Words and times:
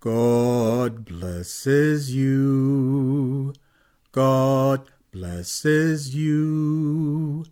God 0.00 1.04
blesses 1.04 2.14
you. 2.14 3.52
God 4.12 4.88
blesses 5.10 6.14
you. 6.14 7.44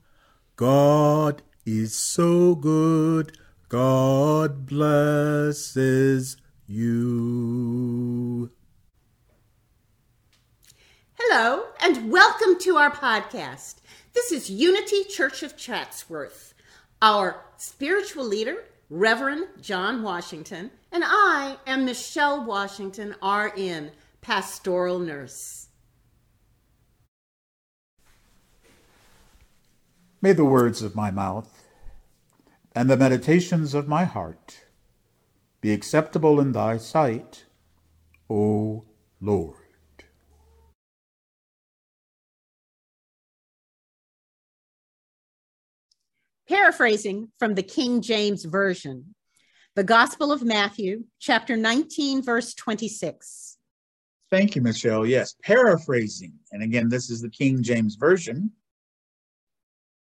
God 0.54 1.42
is 1.64 1.96
so 1.96 2.54
good. 2.54 3.36
God 3.68 4.64
blesses 4.64 6.36
you. 6.68 8.52
Hello, 11.18 11.64
and 11.80 12.12
welcome 12.12 12.60
to 12.60 12.76
our 12.76 12.92
podcast. 12.92 13.78
This 14.14 14.30
is 14.30 14.48
Unity 14.48 15.02
Church 15.02 15.42
of 15.42 15.56
Chatsworth. 15.56 16.54
Our 17.02 17.42
spiritual 17.56 18.24
leader, 18.24 18.66
Reverend 18.88 19.46
John 19.60 20.02
Washington, 20.04 20.70
and 20.92 21.02
I 21.04 21.58
am 21.66 21.84
Michelle 21.84 22.44
Washington, 22.44 23.16
RN, 23.20 23.90
pastoral 24.20 25.00
nurse. 25.00 25.68
May 30.22 30.32
the 30.32 30.44
words 30.44 30.82
of 30.82 30.94
my 30.94 31.10
mouth 31.10 31.64
and 32.74 32.88
the 32.88 32.96
meditations 32.96 33.74
of 33.74 33.88
my 33.88 34.04
heart 34.04 34.66
be 35.60 35.72
acceptable 35.72 36.38
in 36.38 36.52
thy 36.52 36.76
sight, 36.76 37.44
O 38.30 38.84
Lord. 39.20 39.65
Paraphrasing 46.48 47.28
from 47.38 47.54
the 47.54 47.62
King 47.62 48.00
James 48.00 48.44
Version, 48.44 49.14
the 49.74 49.82
Gospel 49.82 50.30
of 50.30 50.44
Matthew, 50.44 51.04
chapter 51.18 51.56
19, 51.56 52.22
verse 52.22 52.54
26. 52.54 53.58
Thank 54.30 54.54
you, 54.54 54.62
Michelle. 54.62 55.04
Yes, 55.04 55.34
paraphrasing. 55.42 56.32
And 56.52 56.62
again, 56.62 56.88
this 56.88 57.10
is 57.10 57.20
the 57.20 57.30
King 57.30 57.62
James 57.62 57.96
Version. 57.96 58.52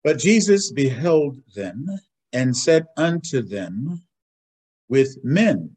But 0.04 0.20
Jesus 0.20 0.72
beheld 0.72 1.38
them 1.56 1.88
and 2.34 2.56
said 2.56 2.86
unto 2.98 3.42
them, 3.42 4.04
With 4.90 5.18
men 5.24 5.76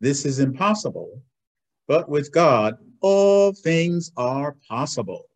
this 0.00 0.24
is 0.24 0.40
impossible, 0.40 1.22
but 1.86 2.08
with 2.08 2.32
God 2.32 2.74
all 3.00 3.52
things 3.52 4.10
are 4.16 4.56
possible. 4.68 5.29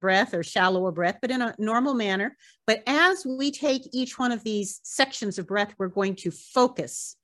Breath 0.00 0.34
or 0.34 0.42
shallower 0.42 0.92
breath, 0.92 1.18
but 1.20 1.30
in 1.30 1.42
a 1.42 1.54
normal 1.58 1.94
manner. 1.94 2.36
But 2.66 2.82
as 2.86 3.26
we 3.26 3.50
take 3.50 3.82
each 3.92 4.18
one 4.18 4.32
of 4.32 4.44
these 4.44 4.80
sections 4.82 5.38
of 5.38 5.46
breath, 5.46 5.74
we're 5.78 5.88
going 5.88 6.16
to 6.16 6.30
focus 6.30 7.16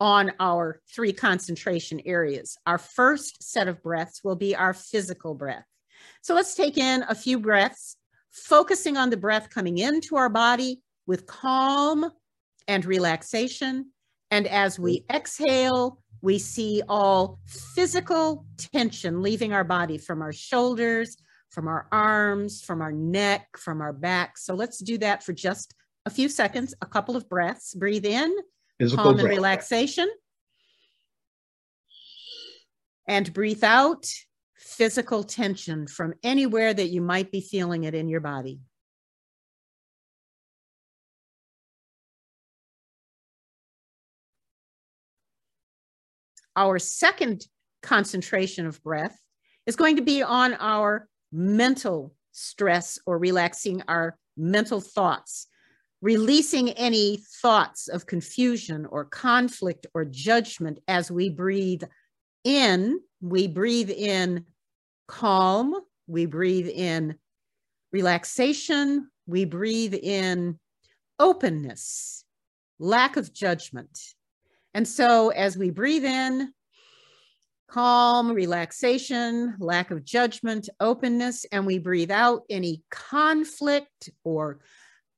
on 0.00 0.32
our 0.40 0.80
three 0.92 1.12
concentration 1.12 2.00
areas. 2.04 2.56
Our 2.66 2.78
first 2.78 3.42
set 3.42 3.68
of 3.68 3.82
breaths 3.82 4.22
will 4.24 4.36
be 4.36 4.56
our 4.56 4.74
physical 4.74 5.34
breath. 5.34 5.64
So 6.22 6.34
let's 6.34 6.54
take 6.54 6.76
in 6.76 7.04
a 7.08 7.14
few 7.14 7.38
breaths, 7.38 7.96
focusing 8.30 8.96
on 8.96 9.10
the 9.10 9.16
breath 9.16 9.50
coming 9.50 9.78
into 9.78 10.16
our 10.16 10.28
body 10.28 10.80
with 11.06 11.26
calm 11.26 12.10
and 12.66 12.84
relaxation. 12.84 13.90
And 14.30 14.46
as 14.46 14.78
we 14.78 15.04
exhale, 15.12 16.02
we 16.20 16.38
see 16.38 16.82
all 16.88 17.38
physical 17.46 18.46
tension 18.56 19.22
leaving 19.22 19.52
our 19.52 19.64
body 19.64 19.98
from 19.98 20.22
our 20.22 20.32
shoulders 20.32 21.16
from 21.52 21.68
our 21.68 21.86
arms, 21.92 22.62
from 22.62 22.80
our 22.80 22.90
neck, 22.90 23.46
from 23.58 23.82
our 23.82 23.92
back. 23.92 24.38
So 24.38 24.54
let's 24.54 24.78
do 24.78 24.96
that 24.98 25.22
for 25.22 25.34
just 25.34 25.74
a 26.06 26.10
few 26.10 26.28
seconds, 26.30 26.74
a 26.80 26.86
couple 26.86 27.14
of 27.14 27.28
breaths. 27.28 27.74
Breathe 27.74 28.06
in, 28.06 28.34
Physical 28.80 29.04
calm 29.04 29.14
breath. 29.14 29.26
and 29.26 29.36
relaxation. 29.36 30.08
And 33.06 33.32
breathe 33.34 33.62
out, 33.62 34.06
physical 34.56 35.22
tension 35.24 35.86
from 35.86 36.14
anywhere 36.22 36.72
that 36.72 36.88
you 36.88 37.02
might 37.02 37.30
be 37.30 37.42
feeling 37.42 37.84
it 37.84 37.94
in 37.94 38.08
your 38.08 38.20
body. 38.20 38.60
Our 46.56 46.78
second 46.78 47.46
concentration 47.82 48.66
of 48.66 48.82
breath 48.82 49.18
is 49.66 49.76
going 49.76 49.96
to 49.96 50.02
be 50.02 50.22
on 50.22 50.54
our 50.54 51.08
mental 51.32 52.14
stress 52.32 52.98
or 53.06 53.18
relaxing 53.18 53.82
our 53.88 54.16
mental 54.36 54.80
thoughts, 54.80 55.46
releasing 56.00 56.70
any 56.70 57.22
thoughts 57.40 57.88
of 57.88 58.06
confusion 58.06 58.86
or 58.86 59.04
conflict 59.04 59.86
or 59.94 60.04
judgment 60.04 60.78
as 60.88 61.10
we 61.10 61.28
breathe 61.28 61.82
in. 62.44 63.00
We 63.20 63.46
breathe 63.46 63.90
in 63.90 64.46
calm, 65.06 65.74
we 66.06 66.26
breathe 66.26 66.68
in 66.68 67.16
relaxation, 67.92 69.08
we 69.26 69.44
breathe 69.44 69.94
in 69.94 70.58
openness, 71.18 72.24
lack 72.78 73.16
of 73.16 73.32
judgment. 73.32 73.98
And 74.74 74.88
so 74.88 75.28
as 75.28 75.56
we 75.56 75.70
breathe 75.70 76.04
in, 76.04 76.52
calm, 77.72 78.30
relaxation, 78.30 79.56
lack 79.58 79.90
of 79.90 80.04
judgment, 80.04 80.68
openness, 80.78 81.46
and 81.52 81.64
we 81.64 81.78
breathe 81.78 82.10
out 82.10 82.42
any 82.50 82.82
conflict 82.90 84.10
or 84.24 84.60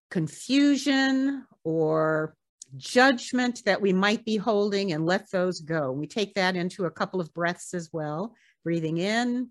confusion 0.09 1.44
or 1.64 2.37
judgment 2.76 3.62
that 3.64 3.81
we 3.81 3.93
might 3.93 4.25
be 4.25 4.37
holding 4.37 4.93
and 4.93 5.04
let 5.04 5.28
those 5.32 5.60
go. 5.60 5.91
We 5.91 6.06
take 6.06 6.34
that 6.34 6.54
into 6.54 6.84
a 6.84 6.91
couple 6.91 7.20
of 7.20 7.34
breaths 7.34 7.75
as 7.75 7.91
well, 7.93 8.34
breathing 8.62 8.98
in 8.98 9.50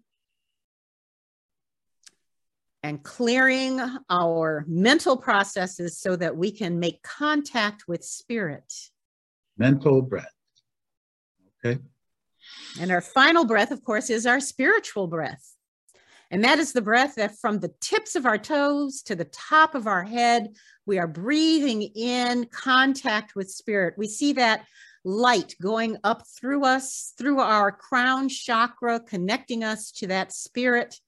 and 2.84 3.04
clearing 3.04 3.82
our 4.10 4.64
mental 4.66 5.18
processes 5.18 5.98
so 5.98 6.16
that 6.16 6.38
we 6.38 6.52
can 6.52 6.80
make 6.80 7.02
contact 7.02 7.84
with 7.86 8.04
spirit. 8.04 8.72
Mental 9.58 10.02
breath. 10.02 10.32
Okay. 11.66 11.82
And 12.80 12.92
our 12.92 13.02
final 13.02 13.46
breath, 13.46 13.72
of 13.72 13.84
course, 13.84 14.10
is 14.10 14.26
our 14.26 14.40
spiritual 14.40 15.08
breath. 15.08 15.54
And 16.32 16.44
that 16.44 16.58
is 16.58 16.74
the 16.74 16.82
breath 16.82 17.16
that 17.16 17.38
from 17.38 17.60
the 17.60 17.72
tips 17.80 18.16
of 18.16 18.26
our 18.26 18.40
toes 18.40 19.04
to 19.04 19.16
the 19.16 19.26
top 19.26 19.76
of 19.76 19.86
our 19.86 20.04
head, 20.04 20.56
we 20.86 20.98
are 20.98 21.08
breathing 21.08 21.84
in 21.84 22.46
contact 22.46 23.36
with 23.36 23.52
spirit. 23.52 23.94
We 23.98 24.08
see 24.08 24.34
that 24.34 24.66
light 25.06 25.56
going 25.62 25.98
up 26.04 26.24
through 26.28 26.66
us, 26.66 27.14
through 27.18 27.40
our 27.40 27.72
crown 27.72 28.30
chakra, 28.30 29.00
connecting 29.00 29.64
us 29.64 29.92
to 29.92 30.08
that 30.08 30.32
spirit, 30.32 31.00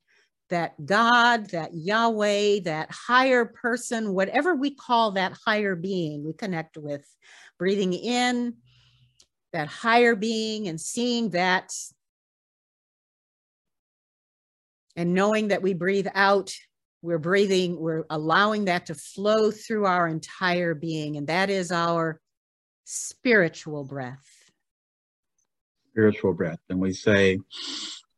that 0.50 0.86
God, 0.86 1.50
that 1.50 1.72
Yahweh, 1.74 2.60
that 2.66 2.92
higher 2.92 3.46
person, 3.46 4.14
whatever 4.14 4.54
we 4.54 4.76
call 4.76 5.12
that 5.14 5.34
higher 5.46 5.76
being 5.76 6.24
we 6.24 6.34
connect 6.34 6.78
with. 6.78 7.04
Breathing 7.58 7.94
in 7.94 8.56
that 9.56 9.68
higher 9.70 10.16
being 10.16 10.68
and 10.68 10.80
seeing 10.80 11.30
that 11.30 11.74
and 14.98 15.14
knowing 15.14 15.48
that 15.48 15.62
we 15.62 15.74
breathe 15.74 16.08
out 16.14 16.54
we're 17.02 17.18
breathing 17.20 17.80
we're 17.80 18.04
allowing 18.10 18.66
that 18.66 18.88
to 18.88 18.96
flow 18.96 19.52
through 19.52 19.86
our 19.86 20.08
entire 20.08 20.74
being. 20.74 21.18
And 21.18 21.28
that 21.28 21.50
is 21.50 21.72
our 21.72 22.20
spiritual 22.84 23.84
breath. 23.84 24.26
Spiritual 25.92 26.34
breath. 26.34 26.60
And 26.70 26.80
we 26.80 26.92
say 26.92 27.40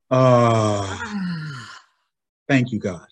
ah 0.09 1.69
thank 2.47 2.71
you 2.71 2.79
god 2.79 3.05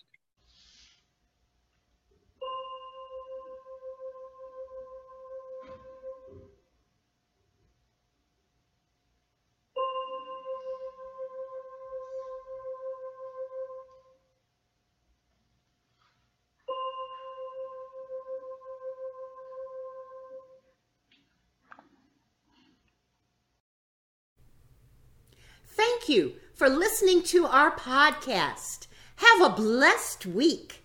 Thank 26.06 26.18
you 26.18 26.34
for 26.54 26.68
listening 26.68 27.24
to 27.24 27.46
our 27.46 27.72
podcast. 27.72 28.86
Have 29.16 29.40
a 29.40 29.56
blessed 29.56 30.24
week. 30.24 30.84